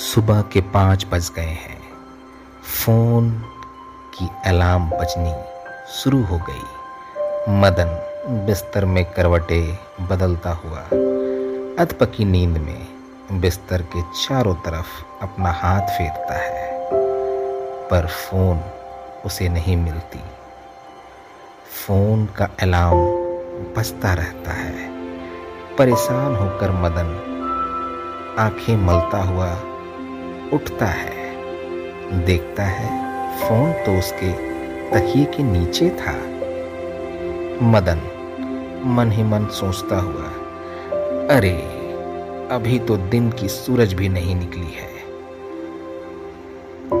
सुबह 0.00 0.42
के 0.42 0.60
पाँच 0.60 1.06
बज 1.12 1.32
गए 1.36 1.42
हैं। 1.42 1.80
फ़ोन 2.84 3.30
की 4.14 4.28
अलार्म 4.46 4.90
बजनी 4.90 5.34
शुरू 5.92 6.24
हो 6.24 6.38
गई। 6.38 6.62
मदन 7.48 7.86
बिस्तर 8.46 8.84
में 8.84 9.04
करवटे 9.04 9.78
बदलता 10.00 10.50
हुआ 10.50 10.78
अधपकी 11.84 12.24
नींद 12.24 12.58
में 12.58 12.88
बिस्तर 13.40 13.82
के 13.82 14.02
चारों 14.02 14.54
तरफ़ 14.54 15.22
अपना 15.22 15.52
हाथ 15.52 15.80
फेरता 15.80 16.34
है। 16.34 16.88
पर 17.88 18.06
फ़ोन 18.06 18.60
उसे 19.24 19.48
नहीं 19.48 19.76
मिलती। 19.76 20.20
फ़ोन 21.86 22.26
का 22.26 22.48
अलार्म 22.62 22.98
बजता 23.76 24.14
रहता 24.14 24.50
है। 24.50 24.90
परेशान 25.76 26.36
होकर 26.36 26.70
मदन 26.70 27.26
आँखें 28.38 28.76
मलता 28.76 29.22
हुआ 29.22 29.60
उठता 30.52 30.86
है। 30.86 31.10
देखता 32.24 32.62
है, 32.62 33.00
फ़ोन 33.38 33.72
तो 33.72 33.98
उसके 33.98 34.32
तकिए 34.90 35.24
के 35.24 35.42
नीचे 35.42 35.90
था। 35.90 36.12
मदन 37.62 38.00
मन 38.84 39.10
ही 39.12 39.22
मन 39.22 39.46
सोचता 39.46 39.96
हुआ, 39.96 40.26
अरे, 41.36 41.80
अभी 42.50 42.78
तो 42.78 42.96
दिन 42.96 43.30
की 43.30 43.48
सूरज 43.48 43.92
भी 43.92 44.08
नहीं 44.08 44.36
निकली 44.36 44.66
है। 44.66 44.90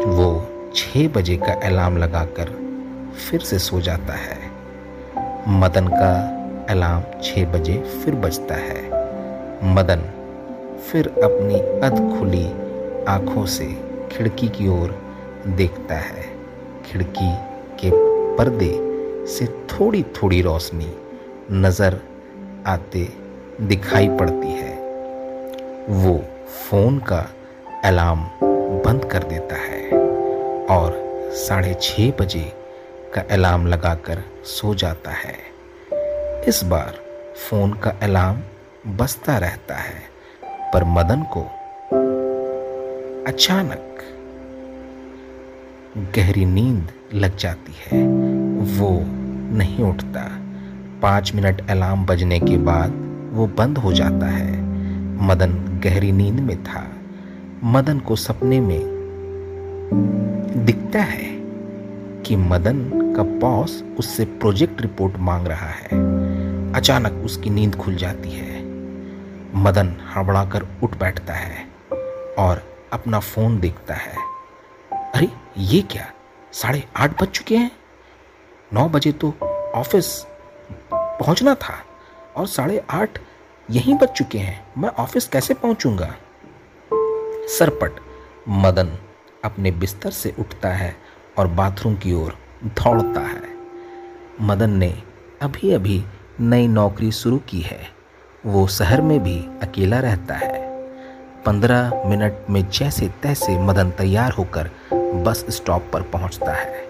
वो 0.00 0.46
छह 0.74 1.08
बजे 1.08 1.36
का 1.36 1.60
अलार्म 1.66 1.96
लगाकर 1.96 2.44
फिर 3.30 3.40
से 3.40 3.58
सो 3.58 3.80
जाता 3.80 4.12
है। 4.12 4.50
मदन 5.48 5.88
का 5.88 6.40
अलार्म 6.70 7.22
छह 7.22 7.52
बजे 7.52 8.00
फिर 8.04 8.14
बजता 8.14 8.54
है। 8.54 8.84
मदन 9.74 10.00
फिर 10.92 11.06
अपनी 11.08 11.54
अध 11.86 12.18
खुली 12.18 12.69
आँखों 13.08 13.44
से 13.46 13.66
खिड़की 14.12 14.48
की 14.48 14.68
ओर 14.68 14.90
देखता 15.46 15.94
है। 15.94 16.22
खिड़की 16.84 17.32
के 17.80 17.90
पर्दे 18.36 18.72
से 19.26 19.46
थोड़ी 19.46 20.02
थोड़ी 20.02 20.40
रोशनी 20.42 20.92
नज़र 21.52 22.00
आते 22.66 23.08
दिखाई 23.60 24.08
पड़ती 24.08 24.50
है। 24.50 24.74
वो 25.88 26.16
फ़ोन 26.48 26.98
का 26.98 27.26
अलार्म 27.84 28.24
बंद 28.84 29.04
कर 29.04 29.22
देता 29.22 29.56
है 29.56 29.98
और 30.70 30.98
साढ़े 31.36 31.74
छः 31.82 32.12
बजे 32.20 32.52
का 33.14 33.22
अलार्म 33.30 33.66
लगाकर 33.66 34.22
सो 34.44 34.74
जाता 34.74 35.10
है। 35.10 35.36
इस 36.48 36.62
बार 36.64 36.98
फ़ोन 37.38 37.72
का 37.72 37.90
अलार्म 38.02 38.42
बजता 38.96 39.38
रहता 39.38 39.74
है, 39.74 40.02
पर 40.72 40.84
मदन 40.84 41.22
को 41.22 41.46
अचानक 43.30 43.98
गहरी 46.16 46.44
नींद 46.44 46.88
लग 47.14 47.36
जाती 47.36 47.72
है। 47.72 48.06
वो 48.62 49.00
नहीं 49.56 49.84
उठता। 49.84 50.38
पाँच 51.02 51.34
मिनट 51.34 51.70
अलार्म 51.70 52.06
बजने 52.06 52.40
के 52.40 52.56
बाद 52.56 52.92
वो 53.32 53.46
बंद 53.46 53.78
हो 53.78 53.92
जाता 53.92 54.26
है। 54.26 54.62
मदन 55.26 55.80
गहरी 55.84 56.12
नींद 56.12 56.40
में 56.40 56.64
था। 56.64 56.90
मदन 57.64 57.98
को 57.98 58.16
सपने 58.16 58.60
में 58.60 58.80
दिखता 60.56 60.98
है 60.98 61.40
कि 62.22 62.36
मदन 62.36 62.90
का 63.16 63.22
बॉस 63.22 63.84
उससे 63.98 64.24
प्रोजेक्ट 64.24 64.82
रिपोर्ट 64.82 65.14
मांग 65.18 65.46
रहा 65.46 65.68
है। 65.68 65.88
अचानक 66.72 67.22
उसकी 67.24 67.50
नींद 67.50 67.74
खुल 67.74 67.94
जाती 67.94 68.30
है। 68.30 68.62
मदन 69.56 69.96
हड़बड़ाकर 70.14 70.66
उठ 70.82 70.98
बैठता 70.98 71.34
है 71.34 71.66
और 72.38 72.69
अपना 72.92 73.20
फ़ोन 73.20 73.60
देखता 73.60 73.94
है। 73.94 74.16
अरे, 74.92 75.28
ये 75.58 75.82
क्या? 75.82 76.12
साढ़े 76.52 76.88
आठ 76.96 77.22
बज 77.22 77.28
चुके 77.28 77.56
हैं। 77.56 77.70
नौ 78.72 78.88
बजे 78.88 79.12
तो 79.12 79.34
ऑफ़िस 79.74 80.26
पहुँचना 80.94 81.54
था 81.54 81.84
और 82.36 82.46
साढ़े 82.46 82.82
आठ 82.90 83.18
यहीं 83.70 83.94
बज 83.94 84.08
चुके 84.08 84.38
हैं। 84.38 84.72
मैं 84.78 84.88
ऑफ़िस 84.88 85.28
कैसे 85.28 85.54
पहुंचूँगा? 85.54 86.14
सरपट 87.58 87.92
मदन 88.48 88.98
अपने 89.44 89.70
बिस्तर 89.70 90.10
से 90.10 90.34
उठता 90.38 90.68
है 90.68 90.96
और 91.38 91.46
बाथरूम 91.46 91.96
की 91.96 92.12
ओर 92.12 92.38
दौड़ता 92.64 93.20
है। 93.20 93.42
मदन 94.40 94.70
ने 94.70 95.02
अभी 95.42 95.72
अभी 95.72 96.04
नई 96.40 96.68
नौकरी 96.68 97.12
शुरू 97.12 97.38
की 97.38 97.60
है। 97.60 97.90
वो 98.46 98.66
शहर 98.66 99.00
में 99.00 99.22
भी 99.22 99.48
अकेला 99.62 100.00
रहता 100.00 100.34
है। 100.34 100.69
पंद्रह 101.46 102.02
मिनट 102.06 102.46
में 102.50 102.68
जैसे 102.68 103.08
तैसे 103.22 103.58
मदन 103.58 103.90
तैयार 103.90 104.32
होकर 104.32 104.70
बस 105.24 105.44
स्टॉप 105.50 105.90
पर 105.92 106.02
पहुँचता 106.02 106.52
है। 106.52 106.80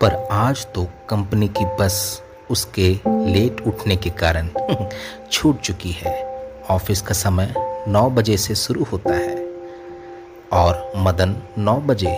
पर 0.00 0.14
आज 0.32 0.66
तो 0.74 0.86
कंपनी 1.08 1.48
की 1.48 1.64
बस 1.80 2.22
उसके 2.50 2.88
लेट 3.06 3.60
उठने 3.66 3.96
के 3.96 4.10
कारण 4.10 4.48
छूट 5.32 5.60
चुकी 5.60 5.90
है। 5.90 6.14
ऑफ़िस 6.70 7.02
का 7.02 7.14
समय 7.14 7.54
नौ 7.88 8.08
बजे 8.10 8.36
से 8.36 8.54
शुरू 8.54 8.84
होता 8.84 9.14
है 9.14 9.36
और 10.52 10.92
मदन 10.96 11.36
नौ 11.58 11.76
बजे 11.80 12.16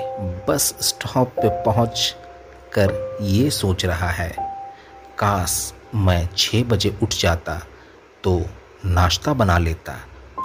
बस 0.49 0.75
स्टॉप 0.81 1.29
पे 1.29 1.49
पहुँच 1.63 2.15
कर 2.73 3.19
ये 3.23 3.51
सोच 3.51 3.85
रहा 3.85 4.09
है, 4.09 4.31
काश 5.19 5.73
मैं 5.95 6.29
छः 6.37 6.65
बजे 6.65 6.97
उठ 7.03 7.15
जाता 7.15 7.61
तो 8.25 8.41
नाश्ता 8.85 9.33
बना 9.35 9.59
लेता, 9.59 9.95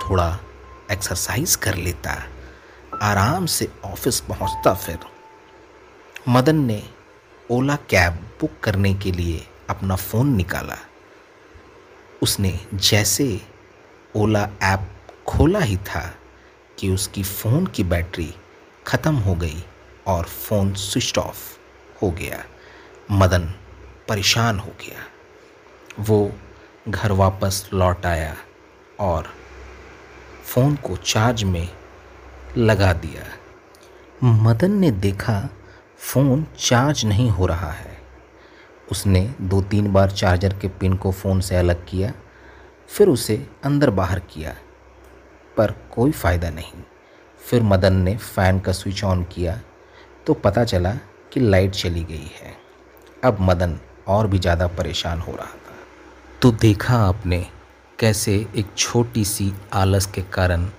थोड़ा 0.03 0.39
एक्सरसाइज 0.91 1.55
कर 1.55 1.75
लेता, 1.75 2.23
आराम 3.01 3.45
से 3.45 3.67
ऑफ़िस 3.85 4.19
पहुँचता 4.19 4.73
फिर। 4.73 4.99
मदन 6.29 6.55
ने 6.55 6.83
ओला 7.51 7.75
कैब 7.75 8.13
बुक 8.41 8.59
करने 8.63 8.93
के 8.93 9.11
लिए 9.11 9.47
अपना 9.69 9.95
फ़ोन 9.95 10.35
निकाला। 10.35 10.77
उसने 12.23 12.59
जैसे 12.73 13.41
ओला 14.15 14.49
ऐप 14.63 14.89
खोला 15.27 15.59
ही 15.59 15.77
था 15.77 16.15
कि 16.79 16.89
उसकी 16.89 17.23
फ़ोन 17.23 17.65
की 17.67 17.83
बैटरी 17.83 18.33
ख़त्म 18.87 19.15
हो 19.15 19.35
गई 19.35 19.63
और 20.07 20.25
फ़ोन 20.25 20.73
स्विच 20.73 21.17
ऑफ़ 21.17 21.57
हो 22.01 22.11
गया। 22.11 22.43
मदन 23.11 23.53
परेशान 24.07 24.59
हो 24.59 24.71
गया। 24.81 25.05
वो 25.99 26.31
घर 26.87 27.11
वापस 27.11 27.69
लौट 27.73 28.05
आया 28.05 28.35
और 28.99 29.33
फ़ोन 30.51 30.75
को 30.75 30.95
चार्ज 30.97 31.43
में 31.43 31.67
लगा 32.57 32.91
दिया। 32.95 33.23
मदन 34.23 34.71
ने 34.71 34.89
देखा 34.93 35.35
फ़ोन 35.99 36.45
चार्ज 36.59 37.03
नहीं 37.05 37.29
हो 37.29 37.45
रहा 37.45 37.69
है। 37.71 37.97
उसने 38.87 39.21
दो 39.41 39.61
तीन 39.61 39.91
बार 39.93 40.11
चार्जर 40.11 40.53
के 40.53 40.67
पिन 40.69 40.93
को 40.95 41.11
फ़ोन 41.11 41.39
से 41.41 41.55
अलग 41.55 41.85
किया, 41.85 42.11
फिर 42.89 43.07
उसे 43.07 43.35
अंदर 43.65 43.89
बाहर 43.91 44.19
किया, 44.33 44.55
पर 45.57 45.75
कोई 45.91 46.11
फ़ायदा 46.13 46.49
नहीं। 46.49 46.83
फिर 47.41 47.63
मदन 47.63 47.93
ने 47.93 48.15
फ़ैन 48.17 48.59
का 48.59 48.71
स्विच 48.71 49.03
ऑन 49.03 49.23
किया 49.25 49.59
तो 50.27 50.33
पता 50.35 50.63
चला 50.65 50.93
कि 51.33 51.39
लाइट 51.39 51.71
चली 51.73 52.03
गई 52.03 52.31
है। 52.33 52.53
अब 53.23 53.37
मदन 53.41 53.79
और 54.07 54.27
भी 54.27 54.39
ज़्यादा 54.39 54.67
परेशान 54.69 55.19
हो 55.19 55.31
रहा 55.31 55.45
था। 55.45 55.79
तो 56.41 56.51
देखा 56.51 56.97
आपने 56.99 57.45
कैसे 58.01 58.47
एक 58.55 58.67
छोटी 58.77 59.25
सी 59.25 59.53
आलस 59.73 60.05
के 60.05 60.21
कारण 60.21 60.69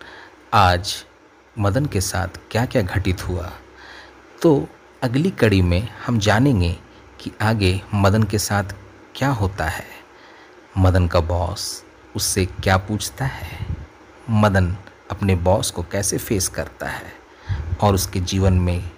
आज 0.55 1.05
मदन 1.59 1.87
के 1.87 2.01
साथ 2.01 2.29
क्या 2.51 2.67
क्या 2.67 2.83
घटित 2.83 3.29
हुआ? 3.29 3.53
तो 4.43 4.69
अगली 5.03 5.31
कड़ी 5.31 5.63
में 5.63 5.89
हम 6.07 6.19
जानेंगे 6.19 6.77
कि 7.21 7.33
आगे 7.43 7.83
मदन 7.95 8.23
के 8.23 8.39
साथ 8.39 8.65
क्या 9.15 9.29
होता 9.29 9.65
है। 9.65 9.87
मदन 10.79 11.09
का 11.09 11.21
बॉस 11.21 11.85
उससे 12.17 12.47
क्या 12.47 12.77
पूछता 12.77 13.25
है? 13.25 13.67
मदन 14.31 14.77
अपने 15.11 15.35
बॉस 15.35 15.71
को 15.71 15.83
कैसे 15.83 16.19
फेस 16.19 16.49
करता 16.49 16.87
है? 16.87 17.13
और 17.81 17.95
उसके 17.95 18.21
जीवन 18.21 18.53
में 18.53 18.91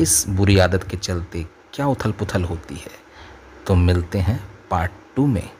इस 0.00 0.28
बुरी 0.28 0.58
आदत 0.58 0.84
के 0.84 0.96
चलते 0.96 1.46
क्या 1.72 1.86
उथल 1.86 2.12
पुथल 2.12 2.44
होती 2.44 2.74
है? 2.74 2.92
तो 3.66 3.74
मिलते 3.74 4.18
हैं 4.18 4.48
पार्ट 4.70 4.90
टू 5.16 5.26
में। 5.26 5.55